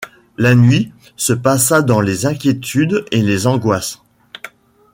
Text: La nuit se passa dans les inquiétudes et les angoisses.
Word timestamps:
La 0.35 0.55
nuit 0.55 0.91
se 1.15 1.31
passa 1.31 1.83
dans 1.83 2.01
les 2.01 2.25
inquiétudes 2.25 3.05
et 3.11 3.21
les 3.21 3.45
angoisses. 3.45 4.01